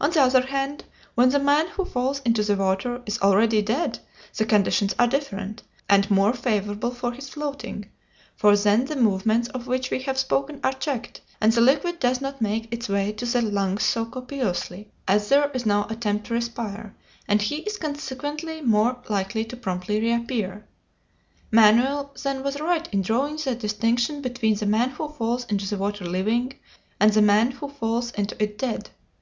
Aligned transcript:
On 0.00 0.10
the 0.10 0.22
other 0.22 0.42
hand, 0.46 0.84
when 1.16 1.30
the 1.30 1.40
man 1.40 1.66
who 1.70 1.84
falls 1.84 2.20
into 2.24 2.42
the 2.42 2.54
water 2.54 3.02
is 3.04 3.18
already 3.18 3.60
dead 3.60 3.98
the 4.36 4.46
conditions 4.46 4.94
are 4.98 5.08
different, 5.08 5.62
and 5.88 6.10
more 6.10 6.32
favorable 6.32 6.92
for 6.92 7.12
his 7.12 7.28
floating, 7.28 7.90
for 8.36 8.56
then 8.56 8.86
the 8.86 8.96
movements 8.96 9.48
of 9.48 9.66
which 9.66 9.90
we 9.90 10.00
have 10.02 10.16
spoken 10.16 10.60
are 10.62 10.72
checked, 10.72 11.20
and 11.42 11.52
the 11.52 11.60
liquid 11.60 11.98
does 11.98 12.20
not 12.22 12.40
make 12.40 12.72
its 12.72 12.88
way 12.88 13.12
to 13.12 13.26
the 13.26 13.42
lungs 13.42 13.82
so 13.82 14.06
copiously, 14.06 14.88
as 15.08 15.28
there 15.28 15.50
is 15.50 15.66
no 15.66 15.84
attempt 15.90 16.28
to 16.28 16.34
respire, 16.34 16.94
and 17.26 17.42
he 17.42 17.56
is 17.56 17.76
consequently 17.76 18.62
more 18.62 19.02
likely 19.10 19.44
to 19.44 19.56
promptly 19.56 20.00
reappear. 20.00 20.64
Manoel 21.50 22.14
then 22.22 22.44
was 22.44 22.60
right 22.60 22.88
in 22.94 23.02
drawing 23.02 23.36
the 23.36 23.56
distinction 23.56 24.22
between 24.22 24.54
the 24.54 24.64
man 24.64 24.90
who 24.90 25.08
falls 25.08 25.44
into 25.46 25.68
the 25.68 25.76
water 25.76 26.06
living 26.06 26.54
and 27.00 27.12
the 27.12 27.20
man 27.20 27.50
who 27.50 27.68
falls 27.68 28.12
into 28.12 28.40
it 28.42 28.56
dead. 28.56 28.88